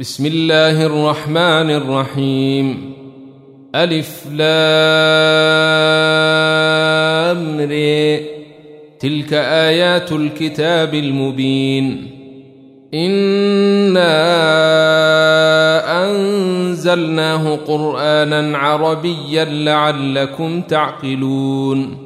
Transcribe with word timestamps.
بسم 0.00 0.26
الله 0.26 0.86
الرحمن 0.86 1.70
الرحيم. 1.70 2.92
ألف 3.74 4.26
لام 4.26 4.46
تلك 9.00 9.32
آيات 9.32 10.12
الكتاب 10.12 10.94
المبين. 10.94 12.10
إنا 12.94 14.12
أنزلناه 16.04 17.56
قرآنا 17.56 18.58
عربيا 18.58 19.44
لعلكم 19.44 20.60
تعقلون. 20.60 22.05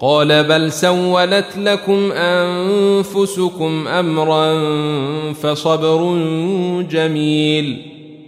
قال 0.00 0.44
بل 0.44 0.72
سولت 0.72 1.56
لكم 1.56 2.12
أنفسكم 2.12 3.88
أمرا 3.88 4.54
فصبر 5.32 6.14
جميل 6.90 7.82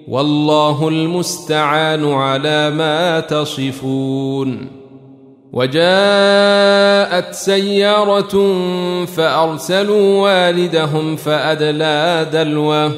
والله 0.08 0.88
المستعان 0.88 2.12
على 2.12 2.70
ما 2.70 3.20
تصفون 3.20 4.68
وجاءت 5.52 7.34
سيارة 7.34 8.54
فأرسلوا 9.04 10.22
والدهم 10.22 11.16
فأدلى 11.16 12.26
دلوه 12.32 12.92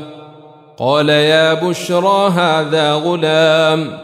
قال 0.78 1.08
يا 1.08 1.54
بشرى 1.54 2.30
هذا 2.30 2.94
غلام 2.94 4.03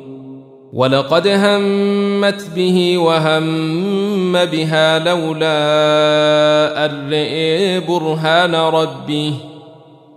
ولقد 0.73 1.27
همت 1.27 2.49
به 2.55 2.97
وهم 2.97 4.45
بها 4.45 4.99
لولا 4.99 6.85
أن 6.85 7.09
رئي 7.09 7.79
برهان 7.79 8.55
ربه 8.55 9.33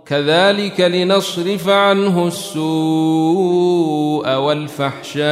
كذلك 0.05 0.81
لنصرف 0.81 1.69
عنه 1.69 2.27
السوء 2.27 4.35
والفحشاء. 4.35 5.25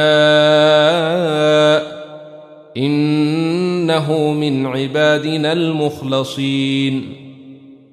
إنه 2.76 4.32
من 4.32 4.66
عبادنا 4.66 5.52
المخلصين. 5.52 7.23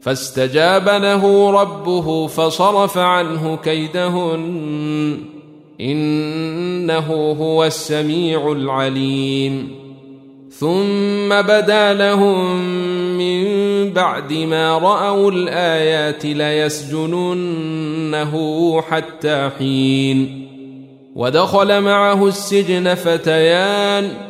فاستجاب 0.00 0.88
له 0.88 1.50
ربه 1.50 2.26
فصرف 2.26 2.98
عنه 2.98 3.56
كيدهن. 3.56 5.16
إنه 5.80 7.32
هو 7.40 7.64
السميع 7.64 8.52
العليم. 8.52 9.80
ثم 10.50 11.42
بدا 11.42 11.94
لهم 11.94 12.64
من 13.18 13.44
بعد 13.92 14.32
ما 14.32 14.78
رأوا 14.78 15.30
الآيات 15.30 16.26
ليسجننه 16.26 17.14
حتى 18.82 19.50
حين. 19.58 20.46
ودخل 21.16 21.80
معه 21.80 22.26
السجن 22.26 22.94
فتيان. 22.94 24.29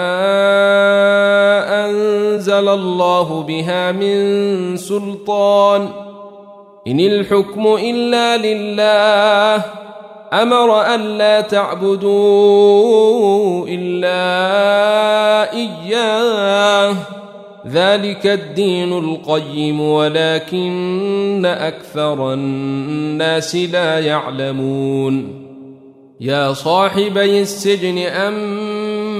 الله 2.81 3.41
بها 3.41 3.91
من 3.91 4.77
سلطان. 4.77 5.89
إن 6.87 6.99
الحكم 6.99 7.67
إلا 7.67 8.37
لله 8.37 9.65
أمر 10.33 10.81
الا 10.95 11.41
تعبدوا 11.41 12.07
إلا 13.69 14.21
إياه. 15.53 16.95
ذلك 17.67 18.27
الدين 18.27 18.97
القيم 18.97 19.81
ولكن 19.81 21.45
أكثر 21.45 22.33
الناس 22.33 23.55
لا 23.55 23.99
يعلمون. 23.99 25.41
يا 26.21 26.53
صاحبي 26.53 27.41
السجن 27.41 27.97
اما 27.97 28.90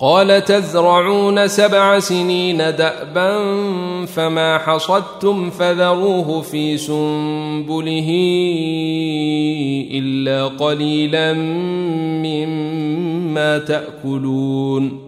قال 0.00 0.44
تزرعون 0.44 1.48
سبع 1.48 1.98
سنين 1.98 2.58
دأبا 2.58 3.38
فما 4.06 4.58
حصدتم 4.58 5.50
فذروه 5.50 6.42
في 6.42 6.76
سنبله 6.76 8.10
إلا 9.92 10.46
قليلا 10.46 11.32
مما 12.22 13.58
تأكلون 13.58 15.07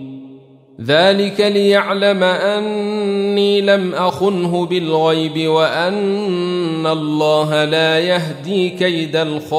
ذلك 0.85 1.41
ليعلم 1.41 2.23
أني 2.23 3.61
لم 3.61 3.93
أخنه 3.95 4.65
بالغيب 4.65 5.47
وأن 5.47 6.87
الله 6.87 7.65
لا 7.65 7.99
يهدي 7.99 8.69
كيد 8.69 9.15
الخائنين. 9.15 9.51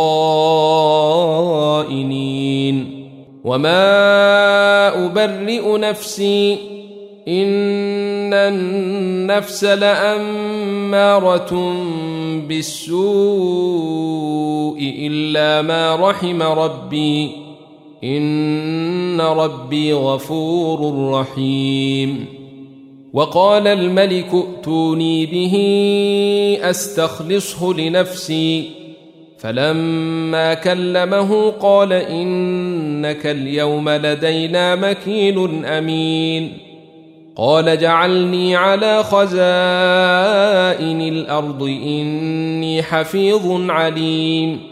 وما 3.44 5.06
أبرئ 5.06 5.78
نفسي 5.78 6.52
إن 7.28 8.34
النفس 8.34 9.64
لأمارة 9.64 11.52
بالسوء 12.48 13.02
إلا 14.80 15.62
ما 15.62 15.96
رحم 16.10 16.42
ربي. 16.42 17.41
إن 18.04 19.20
ربي 19.20 19.92
غفور 19.92 21.10
رحيم. 21.10 22.26
وقال 23.12 23.66
الملك 23.66 24.34
ائتوني 24.34 25.26
به 25.26 25.56
أستخلصه 26.70 27.74
لنفسي. 27.74 28.70
فلما 29.38 30.54
كلمه 30.54 31.50
قال 31.50 31.92
إنك 31.92 33.26
اليوم 33.26 33.88
لدينا 33.88 34.76
مكين 34.76 35.64
أمين. 35.64 36.52
قال 37.36 37.78
جعلني 37.78 38.56
على 38.56 39.02
خزائن 39.02 39.32
الأرض 41.02 41.62
إني 41.62 42.82
حفيظ 42.82 43.70
عليم. 43.70 44.71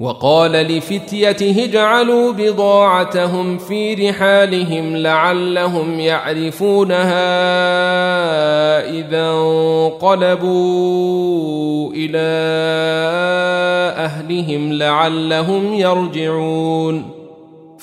وقال 0.00 0.52
لفتيته 0.52 1.64
اجعلوا 1.64 2.32
بضاعتهم 2.32 3.58
في 3.58 3.94
رحالهم 3.94 4.96
لعلهم 4.96 6.00
يعرفونها 6.00 7.22
إذا 8.90 9.30
انقلبوا 10.10 10.72
إلى 11.94 12.28
أهلهم 13.96 14.72
لعلهم 14.72 15.74
يرجعون. 15.74 17.21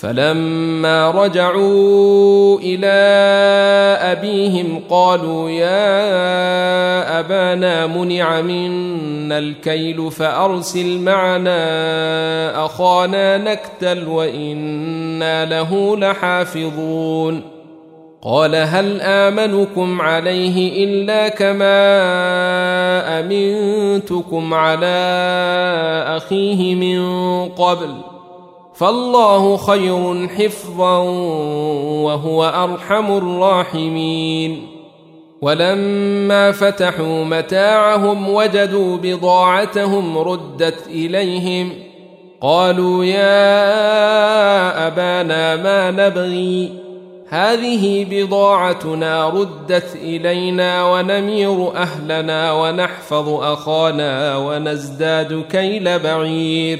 فلما 0.02 1.12
رجعوا 1.12 2.60
إلى 2.60 2.88
أبيهم 4.12 4.82
قالوا 4.90 5.50
يا 5.50 7.20
أبانا 7.20 7.88
منع 7.88 8.42
منا 8.42 9.38
الكيل 9.38 10.12
فأرسل 10.12 11.00
معنا 11.00 12.66
أخانا 12.66 13.38
نكتل 13.38 14.08
وإنا 14.08 15.46
له 15.46 15.98
لحافظون. 15.98 17.42
قال 18.22 18.56
هل 18.56 19.02
آمنكم 19.02 20.02
عليه 20.02 20.86
إلا 20.86 21.28
كما 21.30 21.80
أمنتكم 23.20 24.54
على 24.54 24.88
أخيه 26.18 26.76
من 26.76 27.00
قبل؟ 27.50 28.09
فالله 28.80 29.58
خير 29.58 30.28
حفظا 30.28 30.98
وهو 32.04 32.46
أرحم 32.46 33.18
الراحمين. 33.18 34.68
ولما 35.42 36.52
فتحوا 36.52 37.24
متاعهم 37.26 38.30
وجدوا 38.30 38.98
بضاعتهم 38.98 40.18
ردت 40.18 40.88
إليهم 40.88 41.74
قالوا 42.42 43.06
يا 43.06 44.88
أبانا 44.88 45.56
ما 45.56 45.92
نبغي؟ 45.92 46.72
هذه 47.30 48.06
بضاعتنا 48.10 49.30
ردت 49.30 49.96
إلينا 49.96 50.92
ونمير 50.92 51.76
أهلنا 51.76 52.54
ونحفظ 52.54 53.30
أخانا 53.30 54.38
ونزداد 54.38 55.44
كيل 55.52 56.00
بعير. 56.00 56.80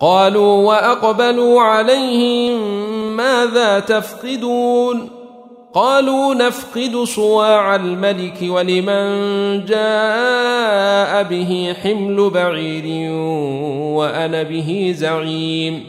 قالوا 0.00 0.66
وأقبلوا 0.66 1.60
عليهم 1.60 2.76
ماذا 3.16 3.78
تفقدون 3.78 5.08
قالوا 5.74 6.34
نفقد 6.34 7.04
صواع 7.04 7.76
الملك 7.76 8.36
ولمن 8.42 9.64
جاء 9.64 11.22
به 11.22 11.74
حمل 11.82 12.30
بعير 12.30 13.10
وأنا 13.96 14.42
به 14.42 14.94
زعيم 14.96 15.84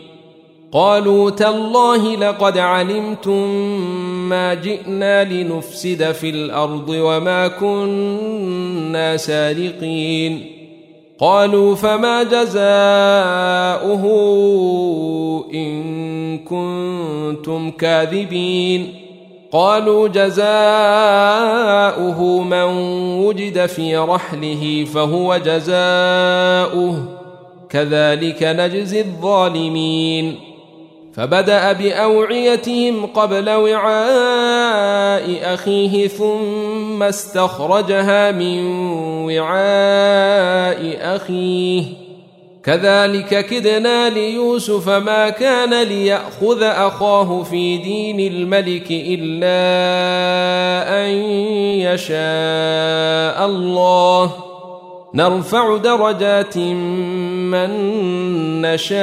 قالوا 0.72 1.30
تالله 1.30 2.16
لقد 2.16 2.58
علمتم 2.58 3.48
ما 4.30 4.54
جئنا 4.54 5.24
لنفسد 5.24 6.12
في 6.12 6.30
الأرض 6.30 6.90
وما 6.90 7.48
كنا 7.48 9.18
سارقين 9.18 10.57
قالوا 11.20 11.76
فما 11.76 12.24
جزاؤه 12.24 14.04
إن 15.54 16.38
كنتم 16.38 17.72
كاذبين 17.72 18.94
قالوا 19.52 20.08
جزاؤه 20.08 20.44
من 22.44 22.64
وجد 23.26 23.66
في 23.66 23.98
رحله 23.98 24.86
فهو 24.94 25.38
جزاؤه 25.38 27.18
كذلك 27.70 28.44
نجزي 28.44 29.02
الظالمين 29.02 30.36
فبدأ 31.14 31.72
بأوعيتهم 31.72 33.06
قبل 33.06 33.50
وعاء 33.50 35.40
أخيه 35.54 36.08
ثم 36.08 36.77
استخرجها 37.04 38.32
من 38.32 38.66
وعاء 39.26 40.98
أخيه. 41.16 41.84
كذلك 42.64 43.46
كدنا 43.46 44.10
ليوسف 44.10 44.90
ما 44.90 45.30
كان 45.30 45.84
ليأخذ 45.84 46.64
أخاه 46.64 47.44
في 47.44 47.78
دين 47.78 48.34
الملك 48.34 48.88
إلا 48.92 49.58
أن 51.06 51.10
يشاء 51.82 53.46
الله. 53.46 54.32
نرفع 55.14 55.78
درجات 55.78 56.58
من 56.58 57.72
نشاء 58.62 58.98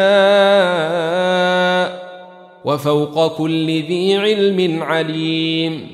وفوق 2.65 3.37
كل 3.37 3.67
ذي 3.67 4.17
علم 4.17 4.83
عليم. 4.83 5.94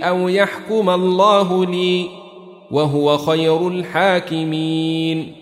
أو 0.00 0.28
يحكم 0.28 0.90
الله 0.90 1.66
لي 1.66 2.08
وهو 2.70 3.18
خير 3.18 3.68
الحاكمين 3.68 5.32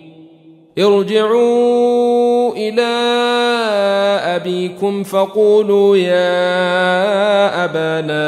ارجعوا 0.79 2.53
إلى 2.55 2.81
ابيكم 4.35 5.03
فقولوا 5.03 5.97
يا 5.97 7.65
ابانا 7.65 8.21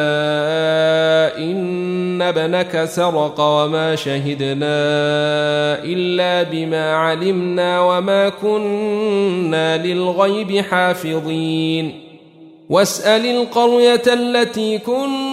ان 1.37 2.21
ابنك 2.21 2.85
سرق 2.85 3.39
وما 3.39 3.95
شهدنا 3.95 4.75
الا 5.83 6.43
بما 6.43 6.95
علمنا 6.95 7.81
وما 7.81 8.29
كنا 8.29 9.77
للغيب 9.77 10.61
حافظين 10.61 11.99
واسال 12.69 13.25
القريه 13.25 14.03
التي 14.07 14.77
كنا 14.77 15.32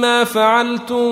ما 0.00 0.24
فعلتم 0.24 1.10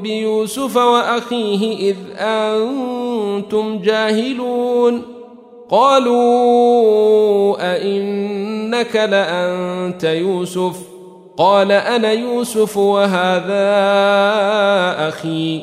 بيوسف 0.00 0.76
وأخيه 0.76 1.90
إذ 1.90 1.96
أنتم 2.18 3.78
جاهلون. 3.78 5.02
قالوا 5.70 7.56
أئنك 7.74 8.96
لأنت 8.96 10.04
يوسف؟ 10.04 10.76
قال 11.38 11.72
أنا 11.72 12.12
يوسف 12.12 12.76
وهذا 12.76 13.48
أخي. 15.08 15.62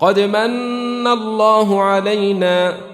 قد 0.00 0.20
من 0.20 1.06
الله 1.06 1.82
علينا. 1.82 2.93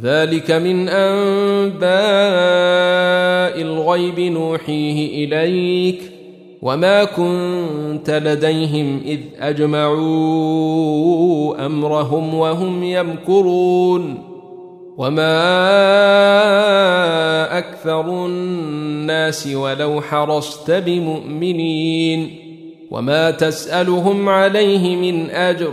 ذلك 0.00 0.50
من 0.50 0.88
أنباء 0.88 1.82
الغيب 3.62 4.20
نوحيه 4.20 5.24
إليك 5.24 6.12
وما 6.62 7.04
كنت 7.04 8.10
لديهم 8.10 9.00
إذ 9.04 9.20
أجمعوا 9.40 9.96
أمرهم 11.66 12.34
وهم 12.34 12.84
يمكرون 12.84 14.32
وما 14.96 15.58
أكثر 17.58 18.26
الناس 18.26 19.46
ولو 19.46 20.00
حرصت 20.00 20.70
بمؤمنين 20.70 22.38
وما 22.90 23.30
تسألهم 23.30 24.28
عليه 24.28 24.96
من 24.96 25.30
أجر 25.30 25.72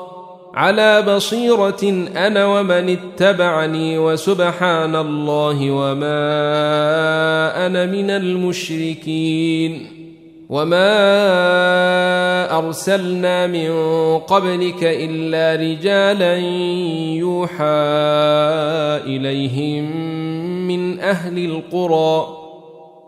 على 0.53 1.01
بصيرة 1.01 2.07
أنا 2.15 2.45
ومن 2.45 2.89
اتبعني 2.89 3.97
وسبحان 3.97 4.95
الله 4.95 5.71
وما 5.71 6.21
أنا 7.65 7.85
من 7.85 8.09
المشركين 8.09 9.87
وما 10.49 10.87
أرسلنا 12.57 13.47
من 13.47 13.71
قبلك 14.19 14.83
إلا 14.83 15.55
رجالا 15.55 16.37
يوحى 17.17 17.65
إليهم 19.07 19.83
من 20.67 20.99
أهل 20.99 21.45
القرى 21.45 22.40